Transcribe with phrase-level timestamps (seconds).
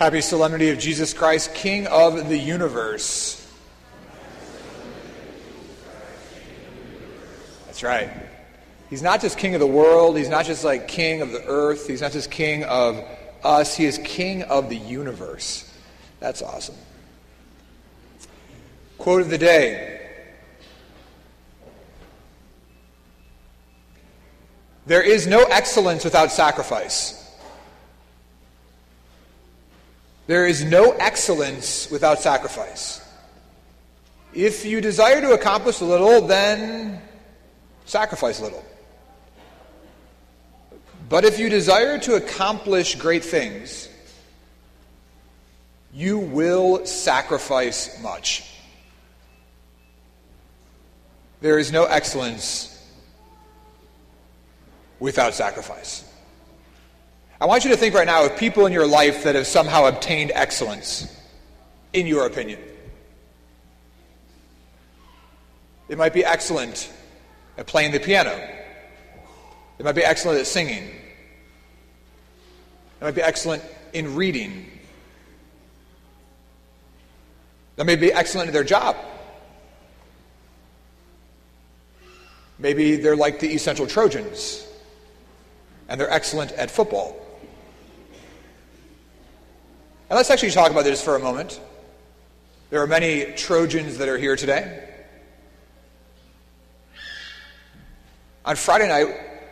[0.00, 3.46] Happy solemnity of Jesus Christ, King of the universe.
[7.66, 8.08] That's right.
[8.88, 11.86] He's not just king of the world, he's not just like king of the earth,
[11.86, 13.04] he's not just king of
[13.44, 15.70] us, he is king of the universe.
[16.18, 16.76] That's awesome.
[18.96, 20.00] Quote of the day
[24.86, 27.19] There is no excellence without sacrifice.
[30.30, 33.04] There is no excellence without sacrifice.
[34.32, 37.02] If you desire to accomplish a little, then
[37.84, 38.64] sacrifice little.
[41.08, 43.88] But if you desire to accomplish great things,
[45.92, 48.54] you will sacrifice much.
[51.40, 52.88] There is no excellence
[55.00, 56.04] without sacrifice.
[57.40, 59.86] I want you to think right now of people in your life that have somehow
[59.86, 61.10] obtained excellence,
[61.94, 62.60] in your opinion.
[65.88, 66.92] It might be excellent
[67.56, 68.30] at playing the piano.
[69.78, 70.84] It might be excellent at singing.
[73.00, 74.66] It might be excellent in reading.
[77.76, 78.96] They may be excellent at their job.
[82.58, 84.66] Maybe they're like the East Central Trojans,
[85.88, 87.16] and they're excellent at football.
[90.10, 91.60] And let's actually talk about this for a moment.
[92.70, 94.88] There are many Trojans that are here today.
[98.44, 99.06] On Friday night,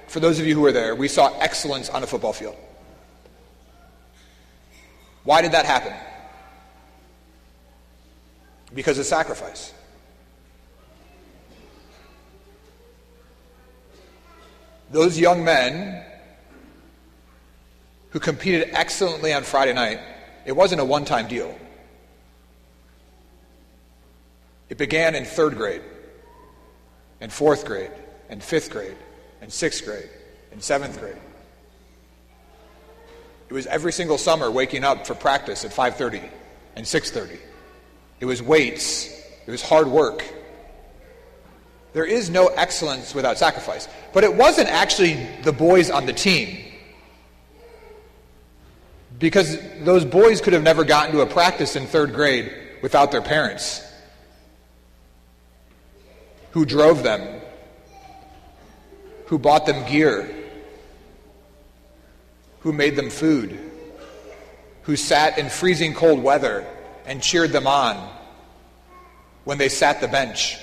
[0.09, 2.57] for those of you who were there, we saw excellence on a football field.
[5.23, 5.93] Why did that happen?
[8.75, 9.73] Because of sacrifice.
[14.91, 16.05] Those young men
[18.11, 20.01] who competed excellently on Friday night,
[20.49, 21.55] it wasn't a one time deal.
[24.71, 25.83] It began in third grade,
[27.21, 27.91] and fourth grade,
[28.31, 28.97] and fifth grade,
[29.43, 30.09] and sixth grade,
[30.51, 31.19] and seventh grade.
[33.51, 36.31] It was every single summer waking up for practice at 5:30
[36.77, 37.39] and 6:30.
[38.19, 39.07] It was weights.
[39.47, 40.25] It was hard work.
[41.93, 43.87] There is no excellence without sacrifice.
[44.15, 46.68] But it wasn't actually the boys on the team.
[49.19, 52.53] Because those boys could have never gotten to a practice in third grade
[52.83, 53.85] without their parents
[56.53, 57.41] who drove them,
[59.27, 60.35] who bought them gear,
[62.61, 63.59] who made them food,
[64.83, 66.67] who sat in freezing cold weather
[67.07, 67.97] and cheered them on
[69.45, 70.59] when they sat the bench.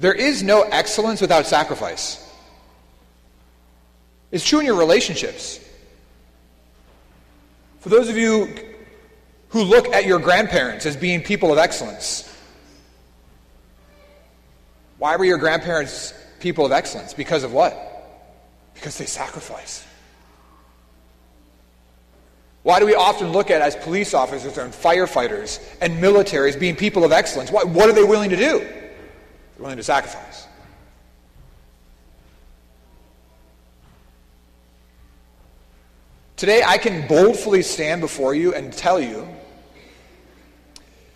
[0.00, 2.27] There is no excellence without sacrifice.
[4.30, 5.60] It's true in your relationships.
[7.80, 8.54] For those of you
[9.50, 12.24] who look at your grandparents as being people of excellence,
[14.98, 17.14] why were your grandparents people of excellence?
[17.14, 17.76] Because of what?
[18.74, 19.86] Because they sacrifice.
[22.64, 27.04] Why do we often look at as police officers and firefighters and militaries being people
[27.04, 27.50] of excellence?
[27.50, 28.58] What, what are they willing to do?
[28.58, 28.90] They're
[29.58, 30.47] willing to sacrifice.
[36.38, 39.26] Today, I can boldly stand before you and tell you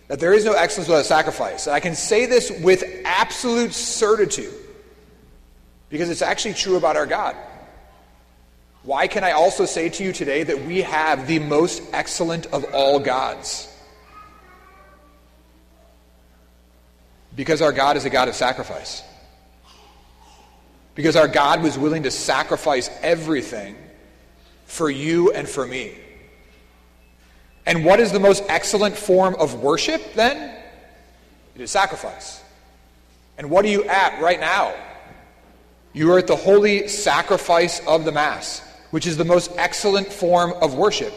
[0.09, 1.65] that there is no excellence without sacrifice.
[1.65, 4.53] And I can say this with absolute certitude
[5.87, 7.37] because it's actually true about our God.
[8.83, 12.65] Why can I also say to you today that we have the most excellent of
[12.73, 13.73] all gods?
[17.33, 19.01] Because our God is a God of sacrifice.
[20.95, 23.77] Because our God was willing to sacrifice everything
[24.65, 25.95] for you and for me.
[27.65, 30.57] And what is the most excellent form of worship then?
[31.55, 32.41] It is sacrifice.
[33.37, 34.73] And what are you at right now?
[35.93, 38.61] You are at the holy sacrifice of the Mass,
[38.91, 41.13] which is the most excellent form of worship.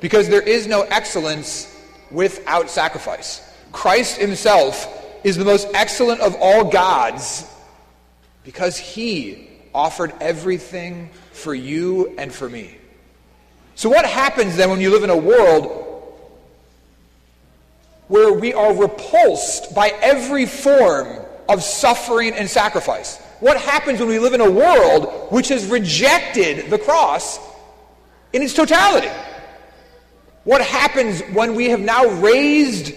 [0.00, 1.68] Because there is no excellence
[2.10, 3.40] without sacrifice.
[3.72, 4.88] Christ himself
[5.24, 7.46] is the most excellent of all gods
[8.44, 12.76] because he offered everything for you and for me.
[13.82, 16.14] So, what happens then when you live in a world
[18.06, 21.08] where we are repulsed by every form
[21.48, 23.16] of suffering and sacrifice?
[23.40, 27.40] What happens when we live in a world which has rejected the cross
[28.32, 29.10] in its totality?
[30.44, 32.94] What happens when we have now raised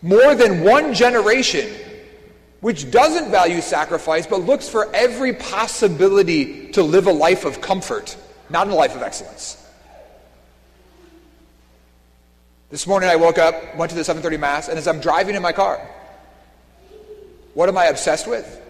[0.00, 1.70] more than one generation
[2.62, 8.16] which doesn't value sacrifice but looks for every possibility to live a life of comfort,
[8.48, 9.66] not a life of excellence?
[12.70, 15.40] This morning I woke up, went to the 7:30 mass, and as I'm driving in
[15.40, 15.80] my car,
[17.54, 18.60] what am I obsessed with?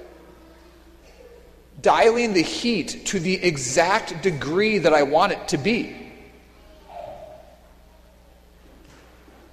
[1.82, 5.96] Dialing the heat to the exact degree that I want it to be.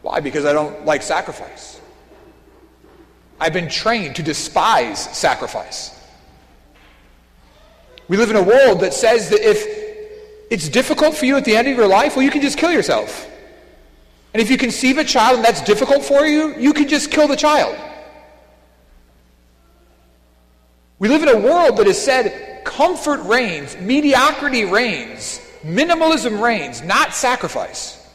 [0.04, 0.20] Why?
[0.20, 1.82] Because I don't like sacrifice.
[3.40, 5.92] I've been trained to despise sacrifice.
[8.08, 9.66] We live in a world that says that if
[10.52, 12.72] it's difficult for you at the end of your life, well, you can just kill
[12.72, 13.28] yourself.
[14.36, 17.26] And if you conceive a child and that's difficult for you, you can just kill
[17.26, 17.74] the child.
[21.00, 27.14] We live in a world that has said comfort reigns, mediocrity reigns, minimalism reigns, not
[27.14, 28.06] sacrifice.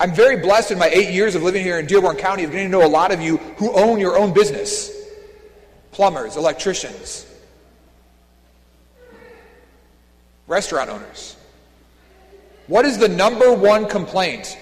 [0.00, 2.66] I'm very blessed in my eight years of living here in Dearborn County of getting
[2.66, 4.90] to know a lot of you who own your own business
[5.92, 7.26] plumbers, electricians,
[10.48, 11.36] restaurant owners.
[12.66, 14.56] What is the number one complaint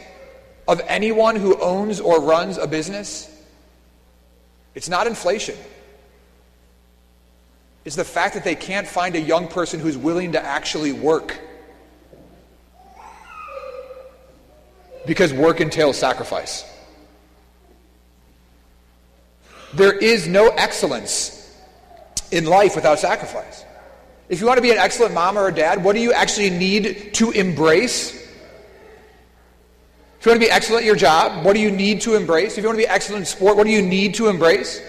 [0.66, 3.28] of anyone who owns or runs a business?
[4.74, 5.56] It's not inflation.
[7.84, 11.38] It's the fact that they can't find a young person who's willing to actually work.
[15.06, 16.64] Because work entails sacrifice.
[19.74, 21.36] There is no excellence
[22.30, 23.64] in life without sacrifice.
[24.30, 26.50] If you want to be an excellent mom or a dad, what do you actually
[26.50, 28.14] need to embrace?
[28.14, 32.56] If you want to be excellent at your job, what do you need to embrace?
[32.56, 34.80] If you want to be excellent in sport, what do you need to embrace?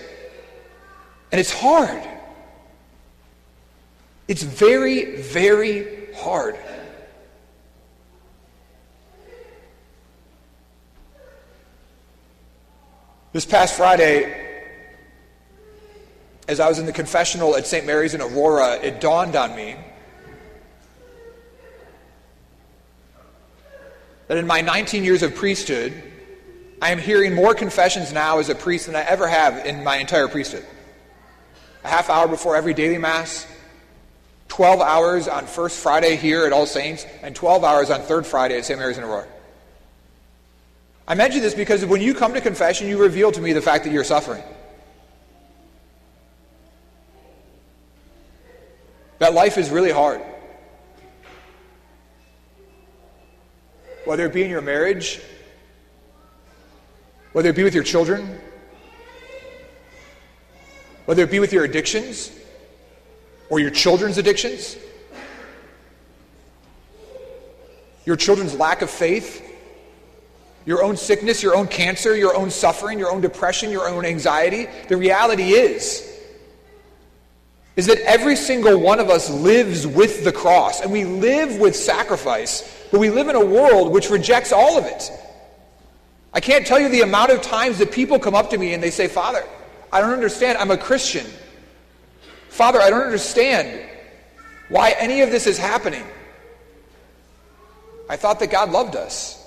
[1.32, 2.08] And it's hard.
[4.28, 6.56] It's very, very hard.
[13.34, 14.41] This past Friday,
[16.48, 17.86] as I was in the confessional at St.
[17.86, 19.76] Mary's in Aurora, it dawned on me
[24.28, 25.94] that in my 19 years of priesthood,
[26.82, 29.98] I am hearing more confessions now as a priest than I ever have in my
[29.98, 30.66] entire priesthood.
[31.84, 33.46] A half hour before every daily Mass,
[34.48, 38.58] 12 hours on First Friday here at All Saints, and 12 hours on Third Friday
[38.58, 38.80] at St.
[38.80, 39.28] Mary's in Aurora.
[41.08, 43.84] I mention this because when you come to confession, you reveal to me the fact
[43.84, 44.44] that you're suffering.
[49.21, 50.19] That life is really hard.
[54.06, 55.21] Whether it be in your marriage,
[57.31, 58.41] whether it be with your children,
[61.06, 62.31] whether it be with your addictions
[63.51, 64.75] or your children's addictions,
[68.06, 69.47] your children's lack of faith,
[70.65, 74.68] your own sickness, your own cancer, your own suffering, your own depression, your own anxiety.
[74.88, 76.11] The reality is,
[77.75, 81.75] is that every single one of us lives with the cross and we live with
[81.75, 85.09] sacrifice, but we live in a world which rejects all of it.
[86.33, 88.83] I can't tell you the amount of times that people come up to me and
[88.83, 89.45] they say, Father,
[89.91, 90.57] I don't understand.
[90.57, 91.25] I'm a Christian.
[92.50, 93.89] Father, I don't understand
[94.69, 96.06] why any of this is happening.
[98.09, 99.37] I thought that God loved us.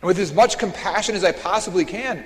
[0.00, 2.24] And with as much compassion as I possibly can,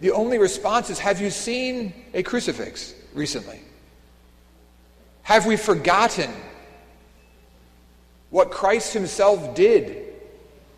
[0.00, 3.60] the only response is Have you seen a crucifix recently?
[5.22, 6.30] Have we forgotten
[8.30, 10.06] what Christ Himself did?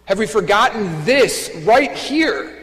[0.06, 2.58] Have we forgotten this right here?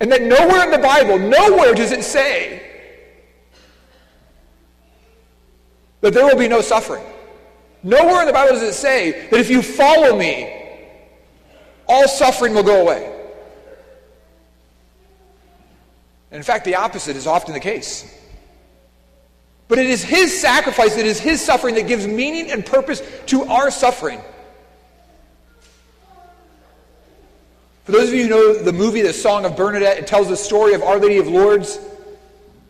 [0.00, 2.62] And that nowhere in the Bible, nowhere does it say
[6.00, 7.04] that there will be no suffering.
[7.82, 10.54] Nowhere in the Bible does it say that if you follow me,
[11.88, 13.17] all suffering will go away.
[16.30, 18.14] In fact, the opposite is often the case.
[19.66, 23.44] But it is His sacrifice, it is His suffering that gives meaning and purpose to
[23.44, 24.20] our suffering.
[27.84, 30.36] For those of you who know the movie The Song of Bernadette, it tells the
[30.36, 31.78] story of Our Lady of Lourdes.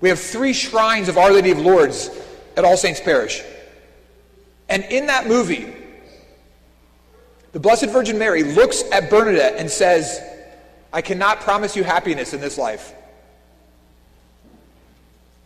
[0.01, 2.11] We have three shrines of Our Lady of Lourdes
[2.57, 3.43] at All Saints Parish.
[4.69, 5.75] And in that movie,
[7.51, 10.21] the Blessed Virgin Mary looks at Bernadette and says,
[10.93, 12.95] I cannot promise you happiness in this life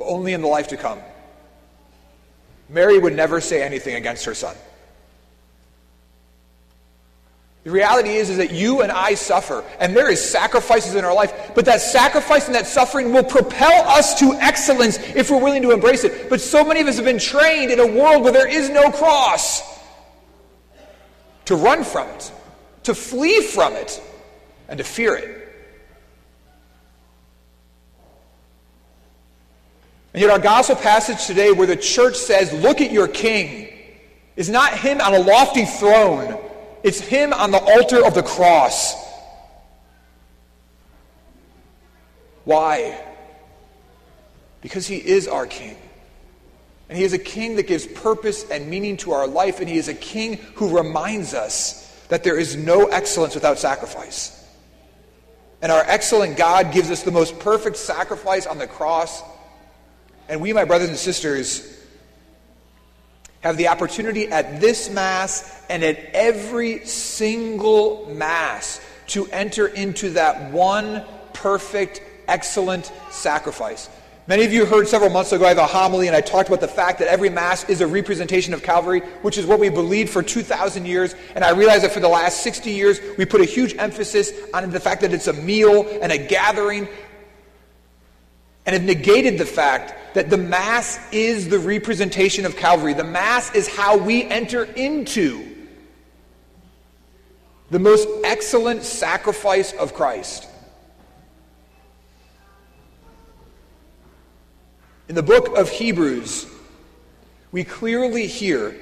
[0.02, 1.00] but only in the life to come.
[2.68, 4.56] Mary would never say anything against her son.
[7.64, 11.14] The reality is, is that you and I suffer, and there is sacrifices in our
[11.14, 15.62] life, but that sacrifice and that suffering will propel us to excellence if we're willing
[15.62, 16.28] to embrace it.
[16.28, 18.90] But so many of us have been trained in a world where there is no
[18.90, 19.62] cross
[21.44, 22.32] to run from it,
[22.85, 24.02] to flee from it,
[24.68, 25.42] and to fear it.
[30.12, 33.69] And yet, our gospel passage today, where the church says, Look at your king,
[34.37, 36.38] is not him on a lofty throne,
[36.83, 38.95] it's him on the altar of the cross.
[42.45, 43.00] Why?
[44.61, 45.76] Because he is our king.
[46.88, 49.78] And he is a king that gives purpose and meaning to our life, and he
[49.78, 54.38] is a king who reminds us that there is no excellence without sacrifice.
[55.62, 59.23] And our excellent God gives us the most perfect sacrifice on the cross.
[60.29, 61.73] And we, my brothers and sisters,
[63.41, 70.52] have the opportunity at this Mass and at every single Mass to enter into that
[70.52, 73.88] one perfect, excellent sacrifice.
[74.29, 76.61] Many of you heard several months ago I have a homily and I talked about
[76.61, 80.11] the fact that every Mass is a representation of Calvary, which is what we believed
[80.11, 81.17] for 2,000 years.
[81.35, 84.71] And I realize that for the last 60 years, we put a huge emphasis on
[84.71, 86.87] the fact that it's a meal and a gathering
[88.64, 92.95] and have negated the fact that the Mass is the representation of Calvary.
[92.95, 95.49] The Mass is how we enter into
[97.71, 100.49] the most excellent sacrifice of Christ.
[105.09, 106.47] In the book of Hebrews,
[107.50, 108.75] we clearly hear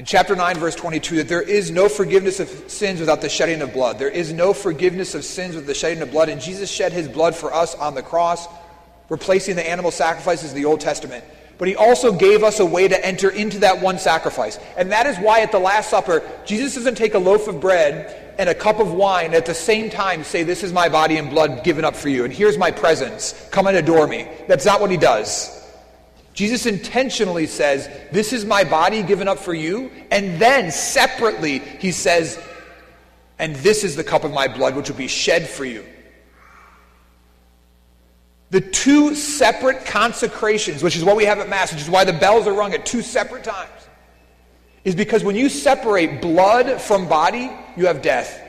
[0.00, 3.60] in chapter 9, verse 22, that there is no forgiveness of sins without the shedding
[3.60, 3.98] of blood.
[3.98, 6.30] There is no forgiveness of sins with the shedding of blood.
[6.30, 8.48] And Jesus shed his blood for us on the cross,
[9.10, 11.22] replacing the animal sacrifices of the Old Testament.
[11.58, 14.58] But he also gave us a way to enter into that one sacrifice.
[14.78, 18.16] And that is why at the Last Supper, Jesus doesn't take a loaf of bread
[18.38, 21.28] and a cup of wine at the same time say, This is my body and
[21.28, 23.34] blood given up for you, and here's my presence.
[23.50, 24.26] Come and adore me.
[24.48, 25.54] That's not what he does.
[26.32, 29.90] Jesus intentionally says, This is my body given up for you.
[30.10, 32.42] And then separately, he says,
[33.38, 35.84] And this is the cup of my blood, which will be shed for you.
[38.50, 42.12] The two separate consecrations, which is what we have at Mass, which is why the
[42.12, 43.70] bells are rung at two separate times
[44.84, 48.42] is because when you separate blood from body, you have death.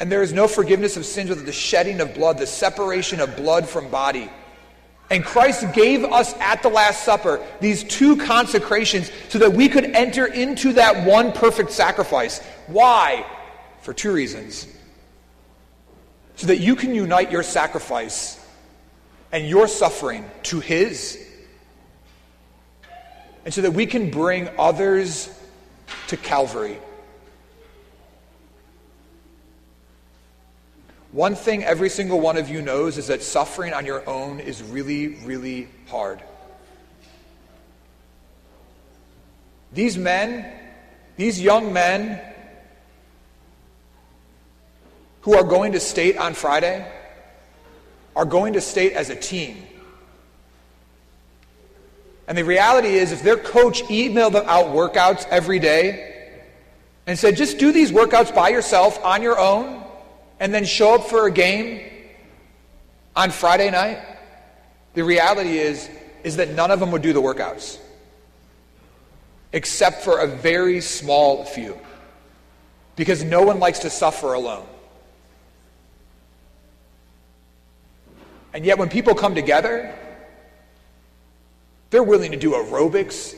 [0.00, 3.36] And there is no forgiveness of sins without the shedding of blood, the separation of
[3.36, 4.30] blood from body.
[5.10, 9.84] And Christ gave us at the Last Supper these two consecrations so that we could
[9.84, 12.40] enter into that one perfect sacrifice.
[12.66, 13.26] Why?
[13.82, 14.66] For two reasons.
[16.36, 18.39] So that you can unite your sacrifice
[19.32, 21.26] and your suffering to His
[23.44, 25.30] and so that we can bring others
[26.08, 26.78] to Calvary.
[31.12, 34.62] One thing every single one of you knows is that suffering on your own is
[34.62, 36.22] really, really hard.
[39.72, 40.46] These men,
[41.16, 42.20] these young men
[45.22, 46.86] who are going to state on Friday,
[48.16, 49.66] are going to state as a team.
[52.28, 56.28] And the reality is, if their coach emailed them out workouts every day
[57.06, 59.82] and said, just do these workouts by yourself on your own
[60.38, 61.90] and then show up for a game
[63.16, 63.98] on Friday night,
[64.94, 65.90] the reality is,
[66.22, 67.78] is that none of them would do the workouts
[69.52, 71.76] except for a very small few
[72.96, 74.66] because no one likes to suffer alone.
[78.52, 79.94] And yet, when people come together,
[81.90, 83.36] they're willing to do aerobics.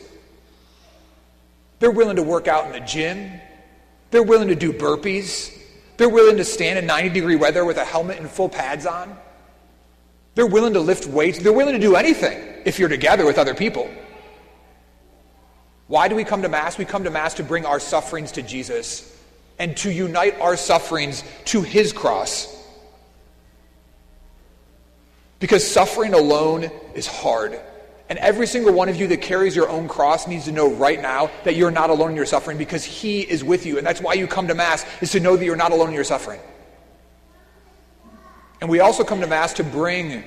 [1.78, 3.40] They're willing to work out in the gym.
[4.10, 5.58] They're willing to do burpees.
[5.96, 9.16] They're willing to stand in 90 degree weather with a helmet and full pads on.
[10.34, 11.38] They're willing to lift weights.
[11.38, 13.90] They're willing to do anything if you're together with other people.
[15.88, 16.78] Why do we come to Mass?
[16.78, 19.14] We come to Mass to bring our sufferings to Jesus
[19.58, 22.61] and to unite our sufferings to His cross.
[25.42, 27.60] Because suffering alone is hard.
[28.08, 31.02] And every single one of you that carries your own cross needs to know right
[31.02, 33.76] now that you're not alone in your suffering because He is with you.
[33.76, 35.94] And that's why you come to Mass, is to know that you're not alone in
[35.94, 36.38] your suffering.
[38.60, 40.22] And we also come to Mass to bring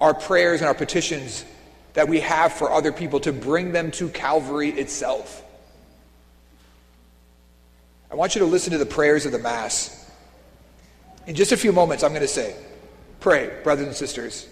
[0.00, 1.44] our prayers and our petitions
[1.94, 5.42] that we have for other people, to bring them to Calvary itself.
[8.08, 10.08] I want you to listen to the prayers of the Mass.
[11.26, 12.54] In just a few moments, I'm going to say,
[13.20, 14.48] Pray, brothers and sisters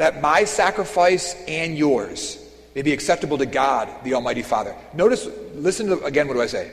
[0.00, 2.42] that my sacrifice and yours
[2.74, 4.74] may be acceptable to God, the Almighty Father.
[4.94, 6.72] Notice, listen to again, what do I say?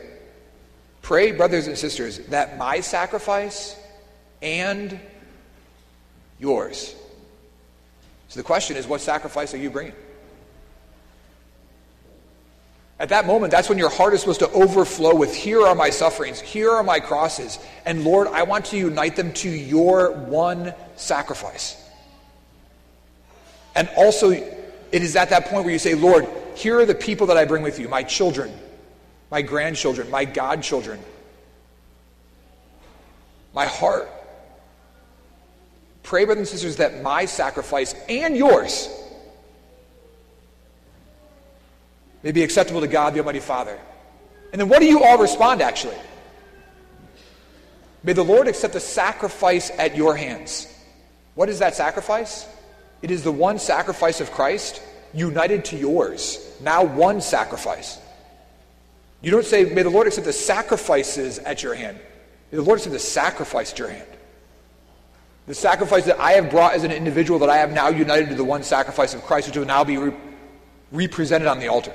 [1.01, 3.75] Pray, brothers and sisters, that my sacrifice
[4.41, 4.97] and
[6.39, 6.95] yours.
[8.29, 9.91] So the question is, what sacrifice are you bringing?
[12.99, 15.91] At that moment, that's when your heart is supposed to overflow with, Here are my
[15.91, 20.73] sufferings, here are my crosses, and Lord, I want to unite them to your one
[20.95, 21.83] sacrifice.
[23.75, 27.27] And also, it is at that point where you say, Lord, here are the people
[27.27, 28.51] that I bring with you my children,
[29.29, 30.99] my grandchildren, my godchildren,
[33.53, 34.09] my heart.
[36.01, 38.89] Pray, brothers and sisters, that my sacrifice and yours
[42.27, 43.79] may be acceptable to God, the Almighty Father.
[44.51, 45.95] And then what do you all respond, actually?
[48.03, 50.67] May the Lord accept the sacrifice at your hands.
[51.35, 52.45] What is that sacrifice?
[53.01, 54.81] It is the one sacrifice of Christ
[55.13, 56.53] united to yours.
[56.59, 57.97] Now, one sacrifice.
[59.21, 61.97] You don't say, May the Lord accept the sacrifices at your hand.
[62.51, 64.09] May the Lord accept the sacrifice at your hand.
[65.45, 68.35] The sacrifice that I have brought as an individual that I have now united to
[68.35, 70.13] the one sacrifice of Christ, which will now be re-
[70.91, 71.93] represented on the altar.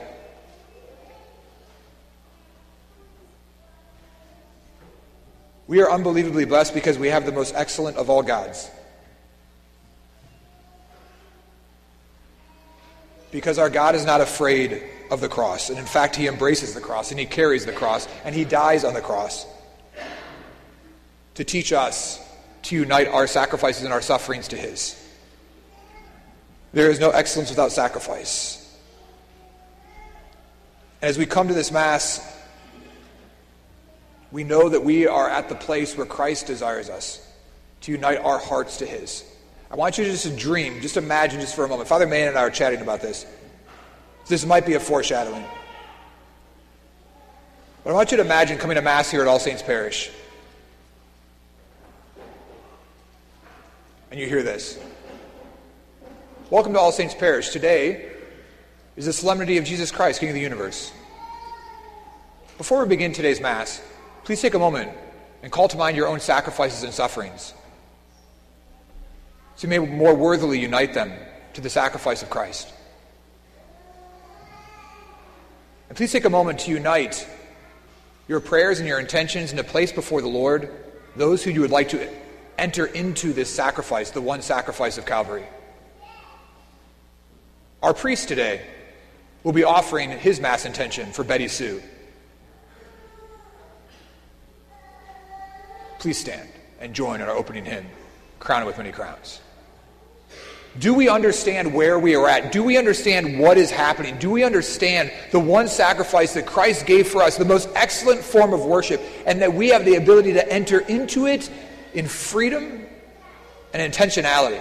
[5.67, 8.71] We are unbelievably blessed because we have the most excellent of all gods.
[13.31, 15.71] Because our God is not afraid of the cross.
[15.71, 18.85] And in fact, he embraces the cross and he carries the cross and he dies
[18.85, 19.47] on the cross
[21.35, 22.21] to teach us
[22.63, 24.99] to unite our sacrifices and our sufferings to his.
[26.73, 28.59] There is no excellence without sacrifice.
[31.01, 32.21] As we come to this Mass,
[34.33, 37.25] we know that we are at the place where Christ desires us
[37.83, 39.25] to unite our hearts to his.
[39.71, 41.89] I want you to just dream, just imagine just for a moment.
[41.89, 43.27] Father Mayan and I are chatting about this.
[44.27, 45.45] This might be a foreshadowing.
[47.85, 50.11] But I want you to imagine coming to Mass here at All Saints Parish.
[54.11, 54.79] And you hear this.
[56.49, 57.51] Welcome to All Saints Parish.
[57.51, 58.11] Today
[58.97, 60.93] is the solemnity of Jesus Christ, King of the universe.
[62.57, 63.83] Before we begin today's Mass,
[64.25, 64.91] please take a moment
[65.43, 67.55] and call to mind your own sacrifices and sufferings
[69.57, 71.13] so you may more worthily unite them
[71.55, 72.73] to the sacrifice of Christ.
[75.89, 77.29] And please take a moment to unite
[78.29, 80.71] your prayers and your intentions and to place before the Lord
[81.17, 82.09] those who you would like to
[82.57, 85.45] enter into this sacrifice, the one sacrifice of Calvary.
[87.83, 88.63] Our priest today
[89.43, 91.83] will be offering his Mass intention for Betty Sue.
[96.03, 96.49] Please stand
[96.81, 97.87] and join in our opening hymn,
[98.41, 99.41] Crowned with Many Crowns.
[100.77, 102.51] Do we understand where we are at?
[102.51, 104.19] Do we understand what is happening?
[104.19, 108.53] Do we understand the one sacrifice that Christ gave for us, the most excellent form
[108.53, 111.49] of worship, and that we have the ability to enter into it
[111.95, 112.85] in freedom
[113.73, 114.61] and intentionality?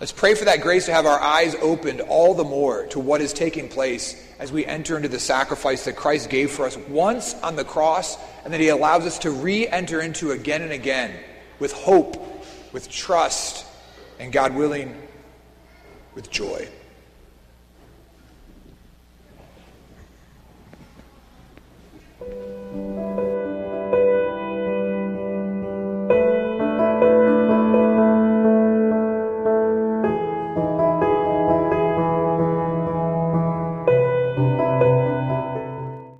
[0.00, 3.20] Let's pray for that grace to have our eyes opened all the more to what
[3.20, 7.34] is taking place as we enter into the sacrifice that Christ gave for us once
[7.42, 11.14] on the cross and that he allows us to re enter into again and again
[11.58, 12.28] with hope
[12.72, 13.66] with trust,
[14.18, 14.94] and God willing,
[16.14, 16.68] with joy.